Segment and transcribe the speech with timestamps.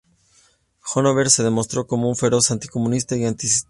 [0.79, 3.59] Hoover se demostró como un feroz anticomunista y antisemita.